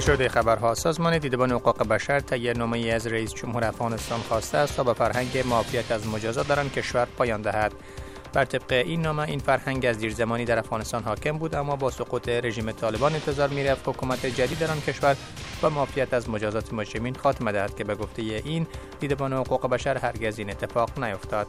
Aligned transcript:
شده 0.00 0.28
خبرها. 0.28 0.74
سازمان 0.74 1.18
دیدبان 1.18 1.52
حقوق 1.52 1.88
بشر 1.88 2.20
طی 2.20 2.52
نامه 2.52 2.78
از 2.78 3.06
رئیس 3.06 3.34
جمهور 3.34 3.64
افغانستان 3.64 4.20
خواسته 4.20 4.58
است 4.58 4.76
تا 4.76 4.84
به 4.84 4.92
فرهنگ 4.92 5.38
معافیت 5.46 5.92
از 5.92 6.06
مجازات 6.06 6.48
در 6.48 6.60
آن 6.60 6.68
کشور 6.68 7.04
پایان 7.04 7.42
دهد. 7.42 7.72
بر 8.32 8.44
طبق 8.44 8.72
این 8.72 9.02
نامه 9.02 9.22
این 9.22 9.38
فرهنگ 9.38 9.86
از 9.86 9.98
دیر 9.98 10.14
زمانی 10.14 10.44
در 10.44 10.58
افغانستان 10.58 11.02
حاکم 11.02 11.38
بود 11.38 11.54
اما 11.54 11.76
با 11.76 11.90
سقوط 11.90 12.28
رژیم 12.28 12.72
طالبان 12.72 13.14
انتظار 13.14 13.48
می‌رفت 13.48 13.88
حکومت 13.88 14.26
جدید 14.26 14.58
در 14.58 14.70
آن 14.70 14.80
کشور 14.80 15.16
و 15.62 15.70
معافیت 15.70 16.14
از 16.14 16.30
مجازات 16.30 16.72
مجرمین 16.72 17.14
خاتمه 17.14 17.52
دهد 17.52 17.76
که 17.76 17.84
به 17.84 17.94
گفته 17.94 18.22
این 18.22 18.66
دیدبان 19.00 19.32
حقوق 19.32 19.70
بشر 19.70 19.96
هرگز 19.96 20.38
این 20.38 20.50
اتفاق 20.50 21.04
نیفتاد 21.04 21.46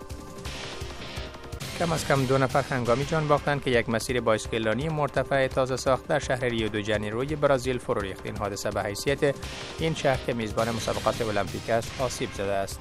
کم 1.79 1.91
از 1.91 2.07
کم 2.07 2.25
دو 2.25 2.37
نفر 2.37 2.61
هنگامی 2.61 3.05
جان 3.05 3.27
باختند 3.27 3.63
که 3.63 3.71
یک 3.71 3.89
مسیر 3.89 4.21
بایسکلانی 4.21 4.89
مرتفع 4.89 5.47
تازه 5.47 5.77
ساخت 5.77 6.07
در 6.07 6.19
شهر 6.19 6.45
ریو 6.45 6.69
دو 6.69 6.81
جنیروی 6.81 7.35
برازیل 7.35 7.77
فرو 7.77 8.01
ریخت. 8.01 8.25
این 8.25 8.37
حادثه 8.37 8.71
به 8.71 8.83
حیثیت 8.83 9.35
این 9.79 9.95
شهر 9.95 10.19
که 10.25 10.33
میزبان 10.33 10.69
مسابقات 10.69 11.21
المپیک 11.21 11.69
است 11.69 12.01
آسیب 12.01 12.29
زده 12.33 12.51
است. 12.51 12.79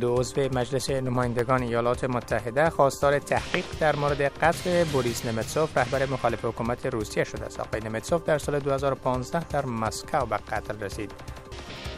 دو 0.00 0.24
مجلس 0.36 0.90
نمایندگان 0.90 1.62
ایالات 1.62 2.04
متحده 2.04 2.70
خواستار 2.70 3.18
تحقیق 3.18 3.64
در 3.80 3.96
مورد 3.96 4.20
قتل 4.20 4.84
بوریس 4.84 5.26
نمتسوف 5.26 5.78
رهبر 5.78 6.06
مخالف 6.06 6.44
حکومت 6.44 6.86
روسیه 6.86 7.24
شده 7.24 7.44
است. 7.44 7.60
آقای 7.60 7.80
نمتسوف 7.80 8.24
در 8.24 8.38
سال 8.38 8.58
2015 8.58 9.44
در 9.44 9.66
مسکو 9.66 10.26
به 10.26 10.36
قتل 10.36 10.80
رسید. 10.80 11.12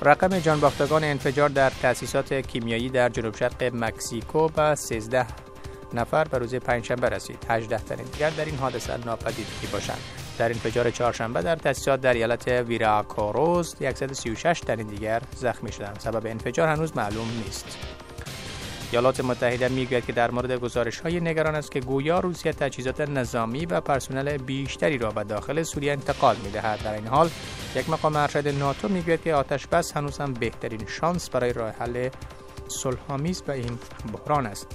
رقم 0.02 0.38
جانباختگان 0.38 1.04
انفجار 1.04 1.48
در 1.48 1.70
تأسیسات 1.70 2.34
کیمیایی 2.34 2.88
در 2.88 3.08
جنوب 3.08 3.36
شرق 3.36 3.64
مکزیکو 3.74 4.48
به 4.48 4.74
13 4.74 5.26
نفر 5.94 6.24
به 6.24 6.38
روز 6.38 6.54
پنجشنبه 6.54 7.08
رسید. 7.08 7.46
18 7.48 7.78
تن 7.78 7.96
دیگر 7.96 8.30
در 8.30 8.44
این 8.44 8.58
حادثه 8.58 8.96
ناپدید 8.96 9.46
می 9.62 9.68
باشند. 9.68 10.00
در 10.38 10.46
انفجار 10.46 10.90
چهارشنبه 10.90 11.42
در 11.42 11.56
تاسیسات 11.56 12.00
در 12.00 12.14
ایالت 12.14 12.48
ویراکوروز 12.48 13.76
136 13.78 14.60
تن 14.60 14.76
دیگر 14.76 15.22
زخمی 15.36 15.72
شدند. 15.72 16.00
سبب 16.00 16.26
انفجار 16.26 16.68
هنوز 16.68 16.96
معلوم 16.96 17.28
نیست. 17.44 17.78
ایالات 18.92 19.20
متحده 19.20 19.68
می‌گوید 19.68 20.06
که 20.06 20.12
در 20.12 20.30
مورد 20.30 20.52
گزارش 20.52 21.00
های 21.00 21.20
نگران 21.20 21.54
است 21.54 21.70
که 21.70 21.80
گویا 21.80 22.20
روسیه 22.20 22.52
تجهیزات 22.52 23.00
نظامی 23.00 23.66
و 23.66 23.80
پرسنل 23.80 24.36
بیشتری 24.36 24.98
را 24.98 25.10
به 25.10 25.24
داخل 25.24 25.62
سوریه 25.62 25.92
انتقال 25.92 26.36
می 26.44 26.50
دهد. 26.50 26.82
در 26.82 26.94
این 26.94 27.06
حال 27.06 27.30
یک 27.76 27.90
مقام 27.90 28.16
ارشد 28.16 28.48
ناتو 28.48 28.88
می‌گوید 28.88 29.22
که 29.22 29.34
آتش 29.34 29.66
بس 29.66 29.92
هنوز 29.96 30.18
هم 30.18 30.32
بهترین 30.32 30.86
شانس 30.86 31.30
برای 31.30 31.52
راه 31.52 31.70
حل 31.70 32.08
صلحآمیز 32.68 33.42
به 33.42 33.52
این 33.52 33.78
بحران 34.12 34.46
است. 34.46 34.66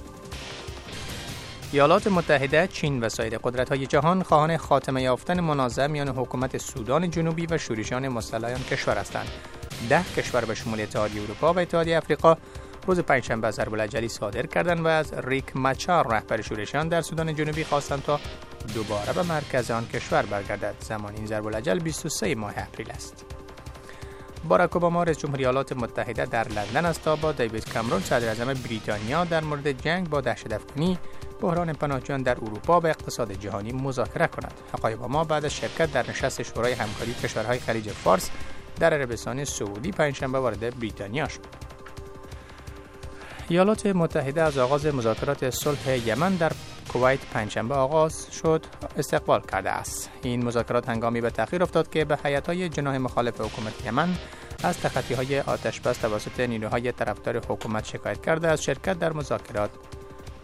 ایالات 1.72 2.06
متحده، 2.06 2.66
چین 2.66 3.00
و 3.00 3.08
سایر 3.08 3.38
های 3.70 3.86
جهان 3.86 4.22
خواهان 4.22 4.56
خاتمه 4.56 5.02
یافتن 5.02 5.40
منازعه 5.40 5.86
میان 5.86 6.08
حکومت 6.08 6.58
سودان 6.58 7.10
جنوبی 7.10 7.46
و 7.46 7.58
شورشیان 7.58 8.08
مسلح 8.08 8.58
کشور 8.70 8.98
هستند. 8.98 9.28
ده 9.88 10.04
کشور 10.16 10.44
به 10.44 10.54
شمول 10.54 10.80
اتحادیه 10.80 11.22
اروپا 11.22 11.52
و 11.52 11.58
اتحادیه 11.58 11.98
آفریقا 11.98 12.36
روز 12.86 13.00
پنجشنبه 13.00 13.50
ضرب 13.50 13.72
العجلی 13.72 14.08
صادر 14.08 14.46
کردند 14.46 14.84
و 14.84 14.88
از 14.88 15.14
ریک 15.14 15.56
مچار 15.56 16.12
رهبر 16.12 16.40
شورشیان 16.40 16.88
در 16.88 17.00
سودان 17.00 17.34
جنوبی 17.34 17.64
خواستند 17.64 18.02
تا 18.02 18.20
دوباره 18.74 19.12
به 19.12 19.22
مرکز 19.22 19.70
آن 19.70 19.86
کشور 19.86 20.22
برگردد. 20.22 20.74
زمان 20.80 21.14
این 21.14 21.26
ضرب 21.26 21.46
العجل 21.46 21.78
23 21.78 22.34
ماه 22.34 22.52
اپریل 22.56 22.90
است. 22.90 23.24
باراک 24.48 24.76
اوباما 24.76 25.02
رئیس 25.02 25.18
جمهوری 25.18 25.44
ایالات 25.44 25.72
متحده 25.72 26.24
در 26.24 26.48
لندن 26.48 26.86
است 26.86 27.02
تا 27.02 27.16
با 27.16 27.32
دیوید 27.32 27.72
کامرون 27.72 28.00
صدر 28.00 28.28
اعظم 28.28 28.54
بریتانیا 28.54 29.24
در 29.24 29.44
مورد 29.44 29.82
جنگ 29.82 30.08
با 30.08 30.20
دهشت 30.20 30.52
افغانی 30.52 30.98
بحران 31.40 31.72
پناهجویان 31.72 32.22
در 32.22 32.36
اروپا 32.42 32.80
و 32.80 32.86
اقتصاد 32.86 33.32
جهانی 33.32 33.72
مذاکره 33.72 34.26
کند. 34.26 34.54
آقای 34.72 34.92
اوباما 34.92 35.24
بعد 35.24 35.44
از 35.44 35.54
شرکت 35.54 35.92
در 35.92 36.10
نشست 36.10 36.42
شورای 36.42 36.72
همکاری 36.72 37.14
کشورهای 37.14 37.58
خلیج 37.58 37.88
فارس 37.90 38.30
در 38.80 38.94
عربستان 38.94 39.44
سعودی 39.44 39.90
پنجشنبه 39.90 40.38
وارد 40.38 40.78
بریتانیا 40.78 41.28
شد. 41.28 41.40
ایالات 43.48 43.86
متحده 43.86 44.42
از 44.42 44.58
آغاز 44.58 44.86
مذاکرات 44.86 45.50
صلح 45.50 46.08
یمن 46.08 46.34
در 46.34 46.52
کویت 46.92 47.20
پنجشنبه 47.32 47.74
آغاز 47.74 48.26
شد 48.42 48.64
استقبال 48.98 49.40
کرده 49.40 49.70
است. 49.70 50.10
این 50.22 50.44
مذاکرات 50.44 50.88
هنگامی 50.88 51.20
به 51.20 51.30
تأخیر 51.30 51.62
افتاد 51.62 51.90
که 51.90 52.04
به 52.04 52.18
های 52.46 52.68
جناح 52.68 52.96
مخالف 52.96 53.40
حکومت 53.40 53.86
یمن 53.86 54.08
از 54.64 54.80
تخطی 54.80 55.14
های 55.14 55.40
آتش 55.40 55.80
بس 55.80 55.98
توسط 55.98 56.40
نیروهای 56.40 56.92
طرفدار 56.92 57.36
حکومت 57.48 57.84
شکایت 57.84 58.24
کرده 58.24 58.48
از 58.48 58.62
شرکت 58.62 58.98
در 58.98 59.12
مذاکرات 59.12 59.70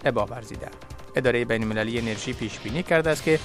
ابا 0.05 0.27
ورزیدند 0.27 0.77
اداره 1.17 1.45
بین 1.45 1.63
المللی 1.63 1.99
انرژی 1.99 2.33
پیش 2.33 2.59
بینی 2.59 2.83
کرده 2.83 3.11
است 3.11 3.23
که 3.23 3.39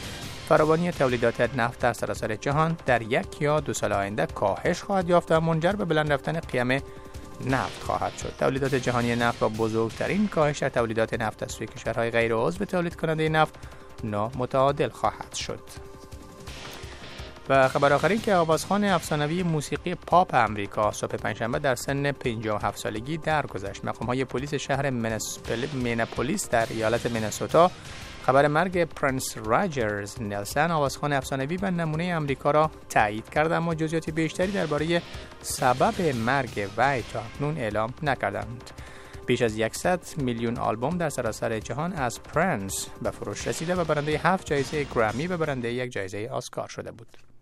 فراوانی 0.50 0.92
تولیدات 0.92 1.42
نفت 1.56 1.80
در 1.80 1.94
سراسر 1.94 2.36
جهان 2.36 2.78
در 2.86 3.02
یک 3.02 3.42
یا 3.42 3.60
دو 3.60 3.74
سال 3.74 3.94
آینده 3.94 4.26
کاهش 4.26 4.82
خواهد 4.82 5.10
یافت 5.10 5.32
و 5.32 5.42
منجر 5.42 5.72
به 5.72 5.86
بلند 5.86 6.12
رفتن 6.12 6.40
قیم 6.40 6.82
نفت 7.46 7.84
خواهد 7.84 8.18
شد. 8.18 8.34
تولیدات 8.40 8.76
جهانی 8.76 9.16
نفت 9.16 9.40
با 9.40 9.50
بزرگترین 9.50 10.28
کاهش 10.28 10.60
در 10.60 10.70
تولیدات 10.70 11.14
نفت 11.14 11.44
از 11.44 11.52
سوی 11.52 11.68
کشورهای 11.68 12.12
غیر 12.12 12.34
عضو 12.36 12.66
تولید 12.66 12.96
کننده 12.96 13.30
نفت 13.30 13.56
نامتعادل 14.04 14.90
خواهد 14.90 15.34
شد. 15.34 15.89
و 17.50 17.68
خبر 17.68 17.94
آخری 17.94 18.18
که 18.18 18.36
آوازخان 18.36 18.84
افسانوی 18.84 19.44
موسیقی 19.44 19.96
پاپ 19.96 20.34
امریکا 20.34 20.92
صبح 20.92 21.18
پنجشنبه 21.18 21.60
در 21.60 21.76
سن 21.76 22.12
57 22.12 22.80
سالگی 22.80 23.18
درگذشت. 23.18 23.86
مقام 23.86 24.08
های 24.08 24.26
پلیس 24.26 24.54
شهر 24.54 24.90
میناپولیس 25.74 26.50
در 26.50 26.68
ایالت 26.70 27.06
مینسوتا 27.06 27.72
خبر 28.26 28.48
مرگ 28.48 28.84
پرنس 28.84 29.38
راجرز 29.38 30.22
نلسن 30.22 30.72
آوازخان 30.72 31.14
افسانوی 31.14 31.58
و 31.58 31.72
نمونه 31.72 32.04
امریکا 32.04 32.52
را 32.52 32.72
تایید 32.90 33.30
کرد 33.30 33.52
اما 33.52 33.76
جزئیات 33.76 34.10
بیشتری 34.10 34.52
درباره 34.52 35.02
سبب 35.42 36.16
مرگ 36.16 36.70
وی 36.78 37.04
تا 37.14 37.20
اکنون 37.20 37.58
اعلام 37.58 37.94
نکردند. 38.04 38.72
بیش 39.26 39.42
از 39.42 39.60
100 39.72 40.00
میلیون 40.18 40.58
آلبوم 40.58 40.98
در 40.98 41.10
سراسر 41.10 41.60
جهان 41.60 41.94
از 41.94 42.24
پرنس 42.24 42.88
به 43.02 43.12
فروش 43.12 43.48
رسیده 43.48 43.76
و 43.76 43.84
برنده 43.84 44.18
هفت 44.18 44.46
جایزه 44.46 44.84
گرامی 44.96 45.28
و 45.28 45.38
برنده 45.38 45.74
یک 45.74 45.92
جایزه 45.92 46.30
آسکار 46.32 46.68
شده 46.68 46.92
بود. 46.92 47.30